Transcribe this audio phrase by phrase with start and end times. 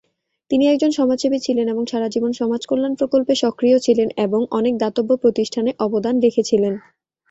[0.51, 5.71] তিনি একজন সমাজসেবী ছিলেন এবং সারা জীবন সমাজকল্যাণ প্রকল্পে সক্রিয় ছিলেন এবং অনেক দাতব্য প্রতিষ্ঠানে
[5.79, 6.73] অবদান রেখেছিলেন।